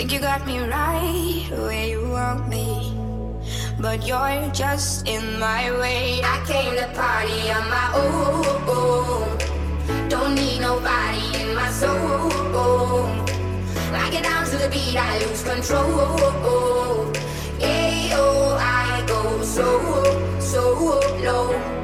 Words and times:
Think 0.00 0.12
you 0.14 0.20
got 0.20 0.46
me 0.46 0.58
right 0.60 1.44
where 1.50 1.86
you 1.86 2.08
want 2.08 2.48
me. 2.48 2.96
But 3.78 4.06
you're 4.06 4.48
just 4.50 5.06
in 5.06 5.38
my 5.38 5.70
way. 5.72 6.22
I 6.24 6.42
came 6.46 6.74
to 6.74 6.88
party 6.98 7.50
on 7.50 7.68
my 7.68 7.92
own. 8.00 9.36
Don't 10.08 10.34
need 10.34 10.62
nobody 10.62 11.42
in 11.42 11.54
my 11.54 11.70
soul. 11.70 12.30
I 13.92 14.08
get 14.10 14.22
down 14.24 14.46
to 14.46 14.56
the 14.56 14.70
beat, 14.70 14.96
I 14.96 15.18
lose 15.18 15.42
control. 15.42 16.16
Oh, 18.22 18.56
I 18.58 19.04
go 19.06 19.42
so, 19.42 20.40
so 20.40 20.98
low. 21.22 21.79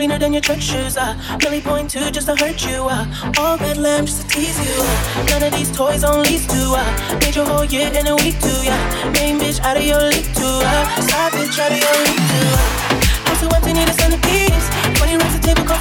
Cleaner 0.00 0.18
than 0.18 0.32
your 0.32 0.40
church 0.40 0.62
shoes. 0.62 0.96
Uh. 0.96 1.12
Millie 1.42 1.60
point 1.60 1.90
two 1.90 2.10
just 2.10 2.26
to 2.26 2.34
hurt 2.34 2.64
you. 2.64 2.88
Uh. 2.88 3.04
All 3.36 3.58
red 3.58 3.76
lamb 3.76 4.06
just 4.06 4.22
to 4.22 4.28
tease 4.28 4.56
you. 4.56 4.74
Uh. 4.80 5.24
None 5.28 5.42
of 5.42 5.52
these 5.52 5.70
toys 5.76 6.04
on 6.04 6.22
lease 6.22 6.46
to. 6.46 6.60
Uh. 6.72 7.18
Made 7.20 7.36
your 7.36 7.44
whole 7.44 7.66
year 7.66 7.92
in 7.92 8.06
a 8.06 8.16
week 8.16 8.40
too. 8.40 8.60
Yeah. 8.64 8.80
Main 9.12 9.38
bitch 9.38 9.60
out 9.60 9.76
of 9.76 9.84
your 9.84 10.00
league 10.00 10.32
too. 10.40 10.56
Uh. 10.72 10.84
Side 11.08 11.32
bitch 11.36 11.58
out 11.60 11.72
of 11.72 11.80
your 11.84 11.96
league 12.08 12.26
too. 12.32 12.50
House 13.28 13.40
too 13.42 13.48
empty, 13.54 13.72
need 13.74 13.88
a 13.88 13.92
centerpiece. 13.92 14.66
20 14.96 15.16
racks 15.20 15.36
a 15.36 15.40
table 15.40 15.64
come 15.68 15.80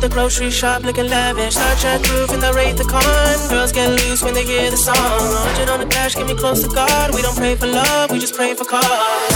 the 0.00 0.08
grocery 0.08 0.50
shop 0.50 0.82
looking 0.82 1.08
lavish. 1.08 1.56
Snapchat 1.56 2.02
proof 2.02 2.32
in 2.32 2.40
the 2.40 2.52
rate 2.54 2.76
the 2.76 2.84
con. 2.84 3.48
Girls 3.50 3.72
get 3.72 3.90
loose 3.90 4.22
when 4.22 4.32
they 4.32 4.44
hear 4.44 4.70
the 4.70 4.76
song. 4.76 4.96
100 4.96 5.68
on 5.68 5.80
the 5.80 5.86
dash, 5.86 6.14
get 6.14 6.26
me 6.26 6.34
close 6.34 6.62
to 6.62 6.68
God. 6.68 7.14
We 7.14 7.22
don't 7.22 7.36
pray 7.36 7.54
for 7.54 7.66
love, 7.66 8.10
we 8.10 8.18
just 8.18 8.34
pray 8.34 8.54
for 8.54 8.64
cause. 8.64 9.34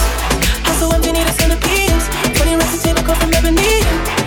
So 0.81 0.91
empty, 0.91 1.13
need 1.13 1.27
a 1.27 1.33
centerpiece. 1.33 2.09
20 2.39 2.57
racks 2.57 2.83
table 2.83 3.03
come 3.03 3.17
from 3.17 3.35
ebony. 3.35 4.24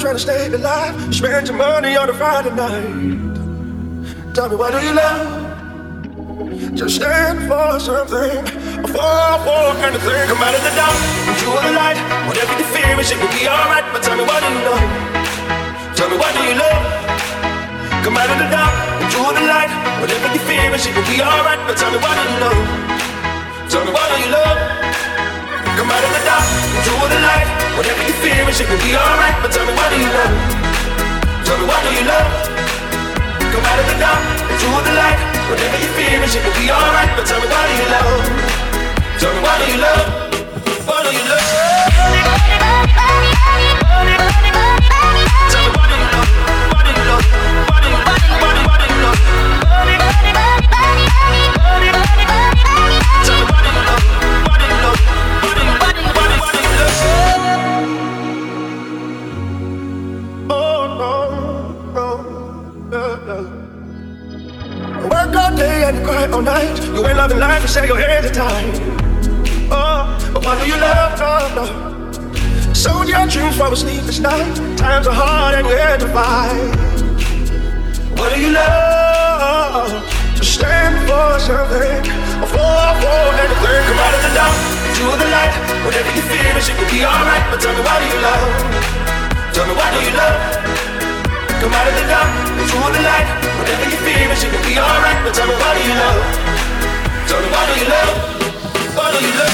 Trying 0.00 0.16
to 0.16 0.20
stay 0.20 0.46
alive. 0.52 1.14
Spend 1.14 1.46
your 1.48 1.56
money 1.56 1.94
on 1.96 2.08
a 2.08 2.14
Friday 2.14 2.54
night. 2.56 4.34
Tell 4.34 4.48
me, 4.48 4.56
what 4.56 4.72
do 4.72 4.80
you 4.80 4.94
love? 4.94 5.28
Just 6.74 6.96
stand 6.96 7.44
for 7.44 7.78
something, 7.78 8.40
fall 8.96 9.36
for 9.44 9.76
anything. 9.84 10.24
Come 10.30 10.40
out 10.40 10.54
of 10.56 10.62
the 10.64 10.72
dark, 10.72 10.96
into 11.28 11.52
the 11.52 11.72
light. 11.76 12.00
Whatever 12.26 12.52
you 12.56 12.64
fear, 12.72 12.96
is, 12.98 13.10
it 13.12 13.20
will 13.20 13.28
be 13.28 13.44
alright. 13.44 13.84
But 13.92 14.02
tell 14.02 14.16
me, 14.16 14.24
what 14.24 14.40
do 14.40 14.48
you 14.48 14.62
know? 14.64 14.80
Tell 15.92 16.08
me, 16.08 16.16
what 16.16 16.32
do 16.32 16.40
you 16.48 16.56
love? 16.56 16.82
Come 18.00 18.16
out 18.16 18.30
of 18.30 18.38
the 18.40 18.48
dark, 18.48 18.72
into 19.04 19.20
the 19.20 19.44
light. 19.44 19.70
Whatever 20.00 20.32
you 20.32 20.40
fear, 20.48 20.72
is, 20.72 20.86
it 20.86 20.96
will 20.96 21.04
be 21.12 21.20
alright. 21.20 21.60
But 21.68 21.76
tell 21.76 21.92
me, 21.92 21.98
what 22.00 22.16
do 22.16 22.24
you 22.24 22.40
know? 22.40 22.56
Tell 23.68 23.84
me 23.84 23.92
what 23.92 24.08
do 24.16 24.24
you 24.24 24.32
love? 24.32 24.69
Out 26.00 26.08
of 26.08 26.16
the 26.16 26.24
dark, 26.24 26.48
into 26.80 26.96
the 27.12 27.20
light. 27.20 27.48
Whatever 27.76 28.00
you 28.08 28.14
fear, 28.24 28.40
it 28.40 28.68
will 28.72 28.80
be 28.80 28.96
alright. 28.96 29.36
But 29.44 29.52
tell 29.52 29.66
me 29.68 29.74
what 29.76 29.92
do 29.92 30.00
you 30.00 30.08
love? 30.08 30.32
Tell 31.44 31.58
me 31.60 31.66
what 31.68 31.80
do 31.84 31.90
you 31.92 32.04
love? 32.08 32.30
Come 33.52 33.64
out 33.68 33.78
of 33.80 33.84
the 33.84 33.96
dark, 34.00 34.24
into 34.48 34.68
the 34.80 34.94
light. 34.96 35.20
Whatever 35.52 35.76
you 35.76 35.90
fear, 35.92 36.16
it 36.24 36.40
will 36.40 36.56
be 36.56 36.72
alright. 36.72 37.10
But 37.20 37.26
tell 37.26 37.36
me 37.36 37.48
what 37.52 37.64
do 37.68 37.74
you 37.76 37.88
love? 37.92 38.16
Tell 39.20 39.32
me 39.34 39.40
what 39.44 39.56
do 39.60 39.64
you 39.72 39.76
love? 39.76 40.06
What 40.88 41.04
do 41.04 41.10
you 41.12 41.24
love? 41.28 41.59
Be 86.90 87.06
alright. 87.06 87.44
But 87.50 87.60
tell 87.62 87.72
me, 87.74 87.82
what 87.86 87.98
do 88.02 88.06
you 88.10 88.20
love? 88.20 88.42
Tell 89.54 89.66
me, 89.66 89.74
what 89.78 89.90
do 89.94 89.98
you 90.02 90.14
love? 90.18 90.38
Come 91.62 91.74
out 91.74 91.86
of 91.86 91.94
the 91.94 92.04
dark, 92.10 92.30
into 92.58 92.76
the 92.76 93.02
light. 93.06 93.28
Whatever 93.58 93.86
you 93.86 93.98
feel, 94.02 94.30
it 94.30 94.42
will 94.50 94.64
be 94.66 94.74
alright. 94.78 95.18
But 95.22 95.32
tell 95.34 95.46
me, 95.46 95.54
what 95.54 95.72
do 95.76 95.82
you 95.86 95.94
love? 95.94 96.18
Tell 97.30 97.40
me, 97.40 97.48
what 97.54 97.64
do 97.68 97.74
you 97.78 97.86
love? 97.86 98.12
What 98.96 99.08
do 99.14 99.18
you 99.22 99.32
love? 99.38 99.50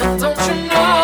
And 0.00 0.20
don't 0.20 0.38
you 0.46 0.68
know? 0.68 0.97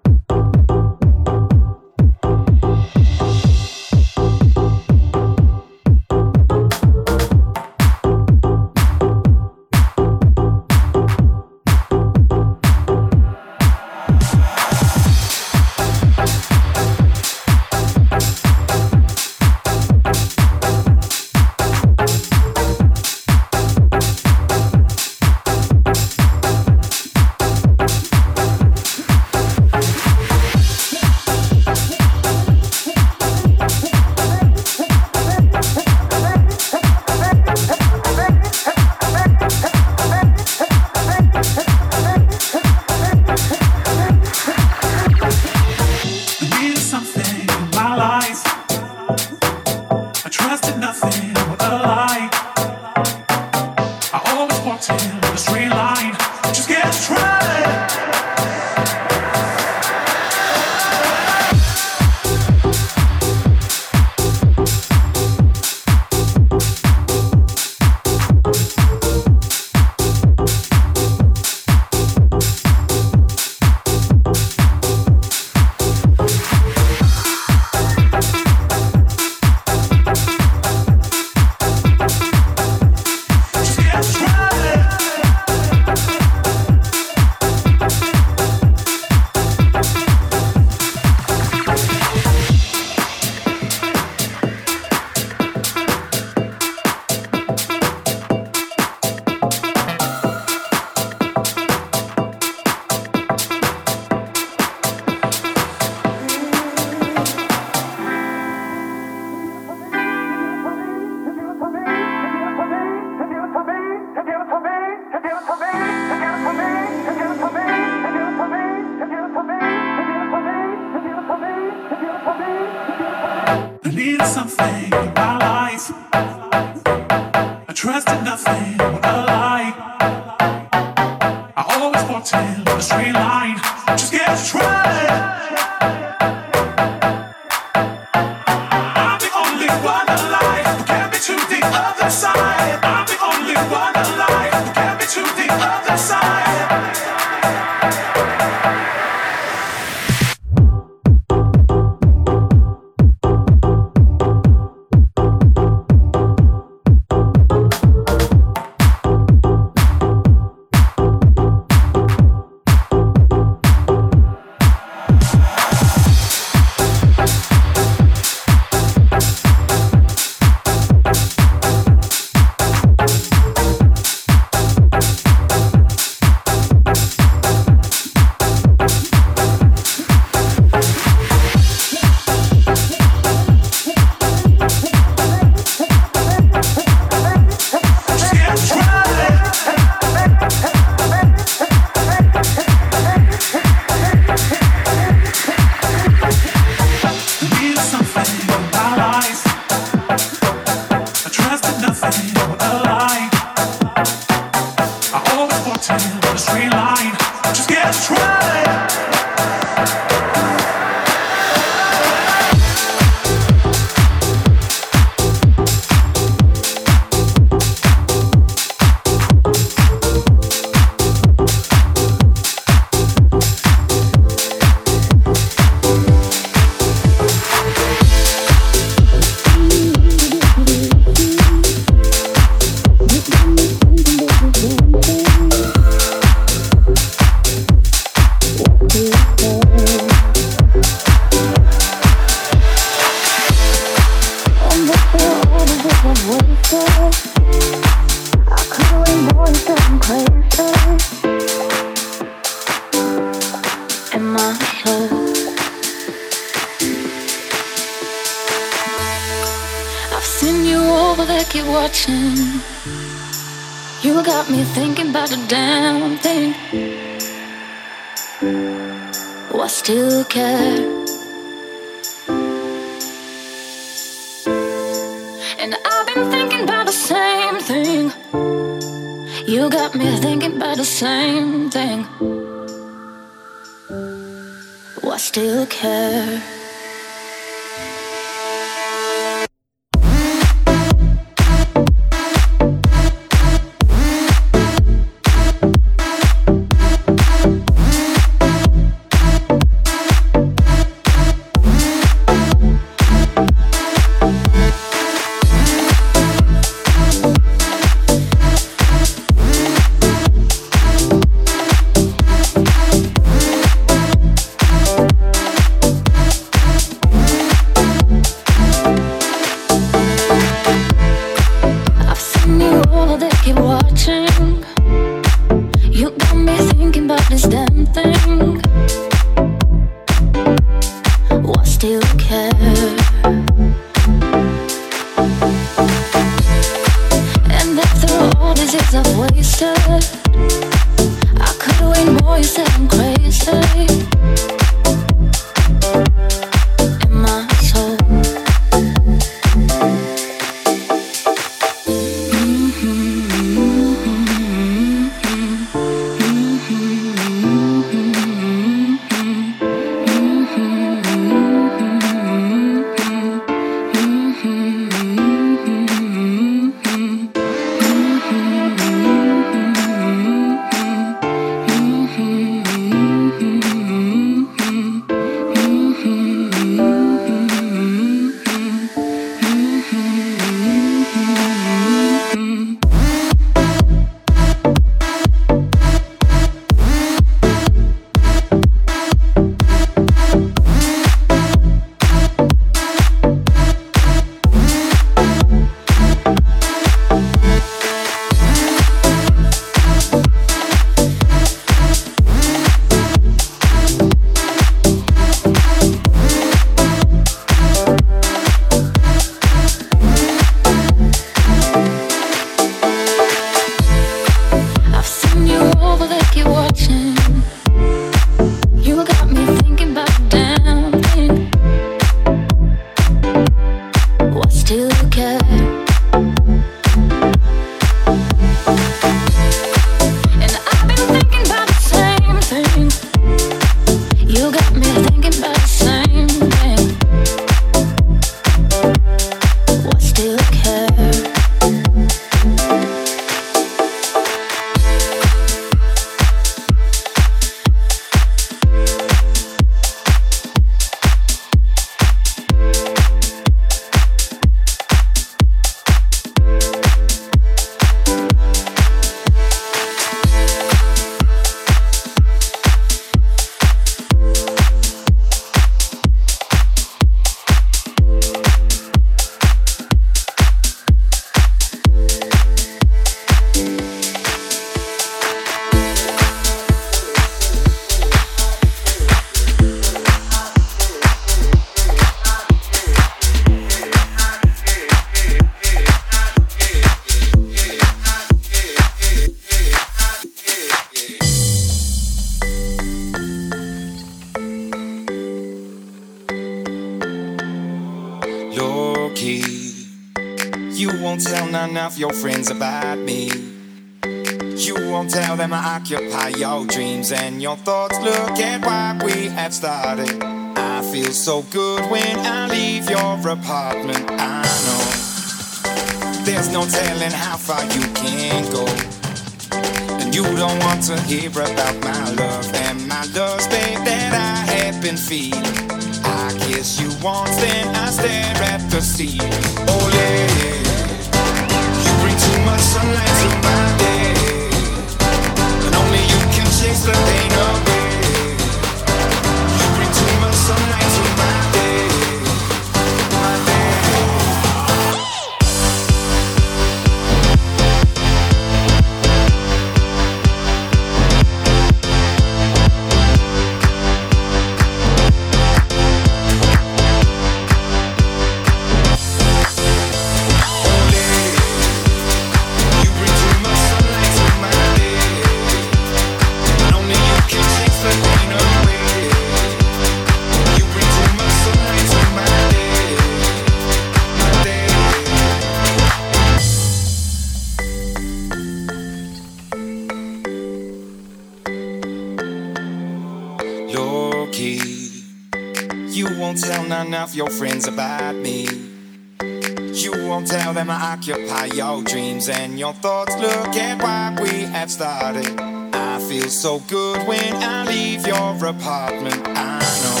Your 592.60 592.74
thoughts. 592.74 593.16
Look 593.16 593.56
at 593.56 593.80
what 593.82 594.20
we 594.20 594.42
have 594.42 594.70
started. 594.70 595.40
I 595.72 595.98
feel 595.98 596.28
so 596.28 596.58
good 596.68 597.06
when 597.08 597.34
I 597.36 597.64
leave 597.64 598.06
your 598.06 598.36
apartment. 598.36 599.22
I 599.28 599.60
know 599.82 600.00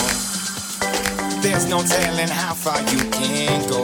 there's 1.40 1.66
no 1.70 1.82
telling 1.82 2.28
how 2.28 2.52
far 2.52 2.78
you 2.92 3.00
can 3.10 3.66
go. 3.66 3.82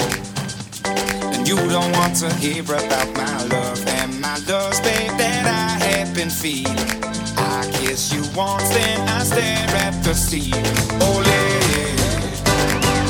And 1.33 1.49
you 1.49 1.57
don't 1.57 1.91
want 1.93 2.16
to 2.16 2.29
hear 2.35 2.62
about 2.64 3.09
my 3.16 3.45
love 3.47 3.81
and 3.87 4.20
my 4.20 4.37
love's 4.47 4.81
babe 4.81 5.16
that 5.16 5.47
I 5.47 5.83
have 5.87 6.14
been 6.14 6.29
feeling. 6.29 6.77
I 7.39 7.66
kiss 7.81 8.12
you 8.12 8.20
once, 8.37 8.68
then 8.68 9.01
I 9.09 9.24
stare 9.24 9.70
at 9.87 10.05
the 10.05 10.12
ceiling. 10.12 10.53
Oh, 11.01 11.22
yeah. 11.24 11.97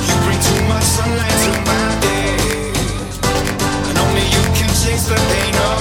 You 0.06 0.14
bring 0.26 0.40
too 0.48 0.62
much 0.70 0.84
sunlight 0.84 1.38
to 1.44 1.52
my 1.66 1.88
day, 2.06 2.45
chase 4.96 5.08
the 5.08 5.14
pain 5.14 5.54
away. 5.54 5.76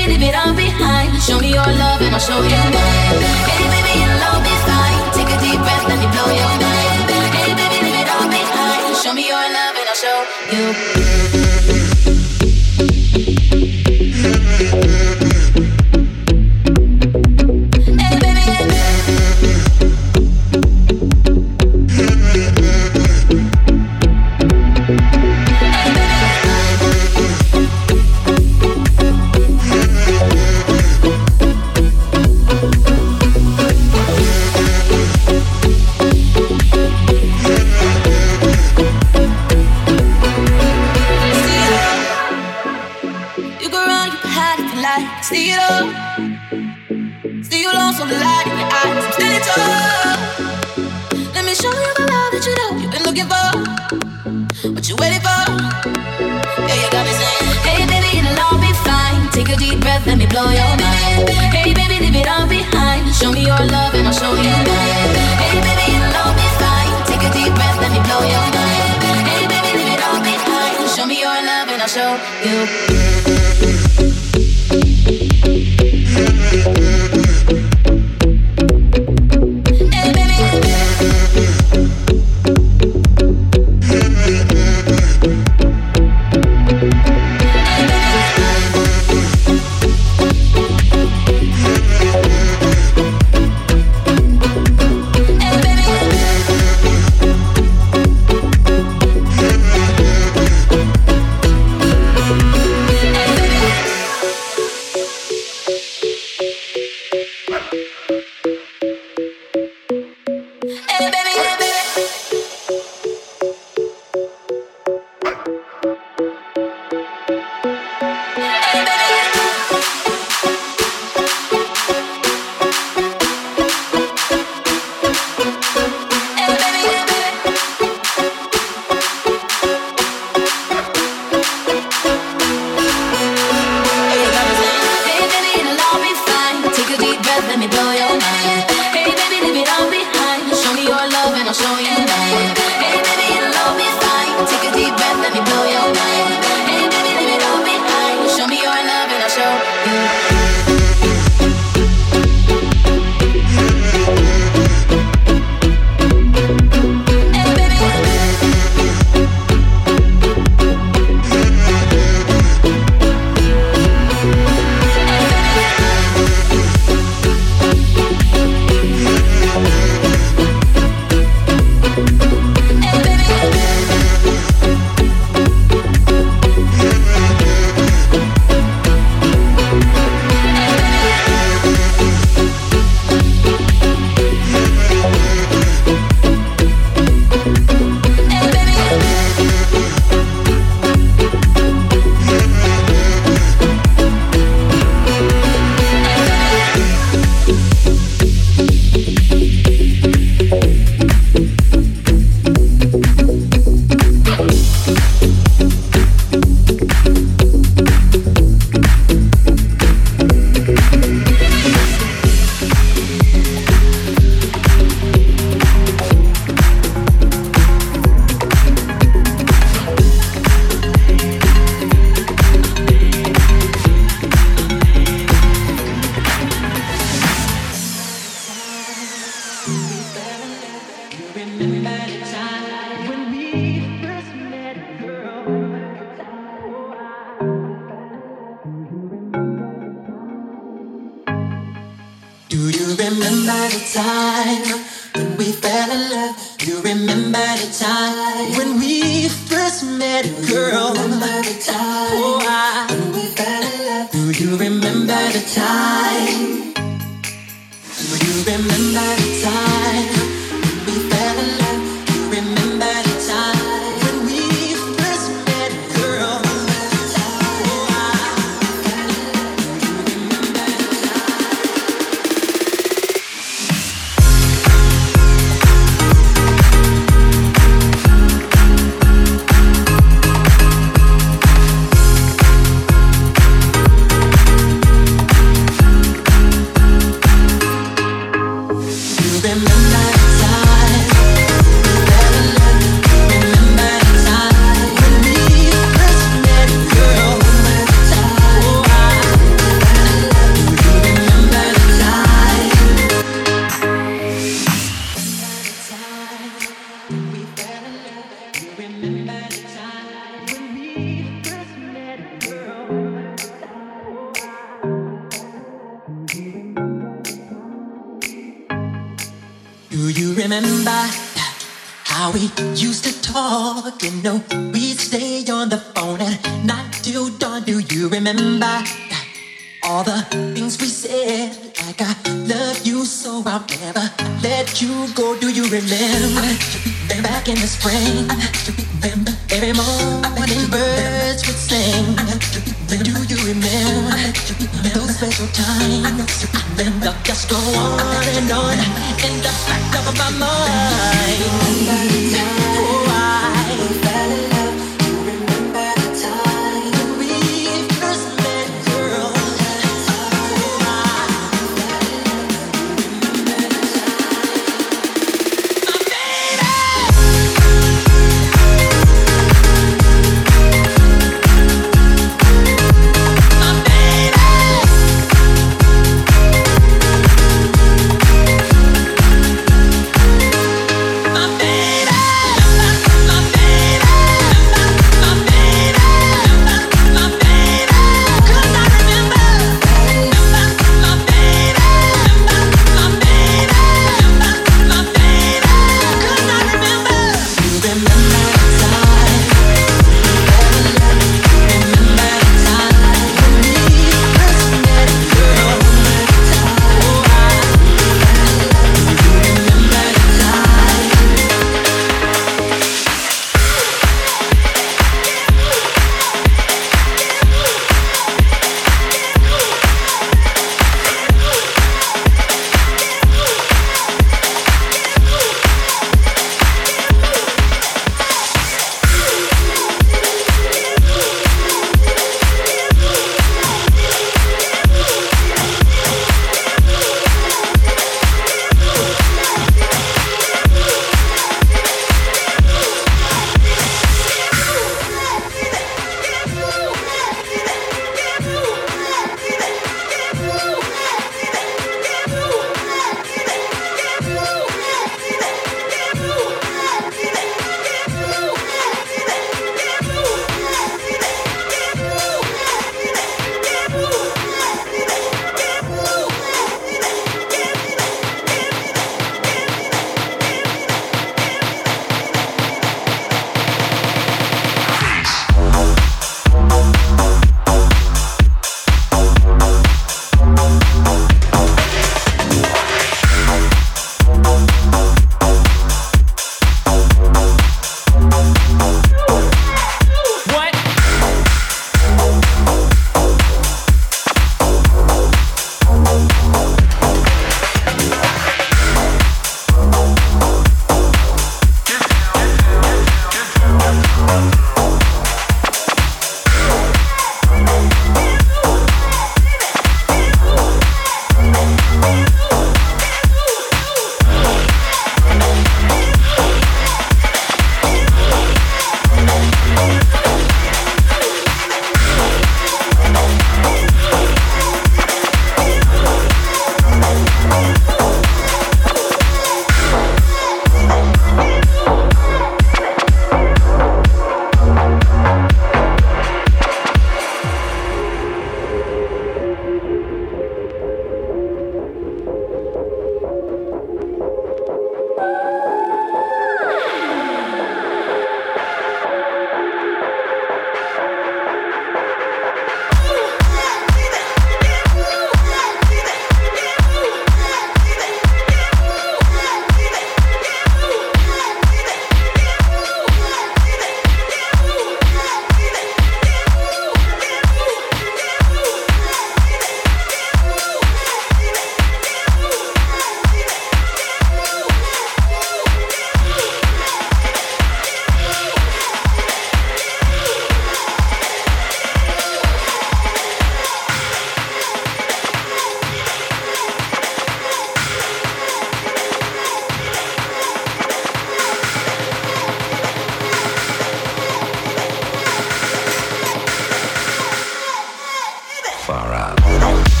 far 598.91 599.13
out. 599.13 600.00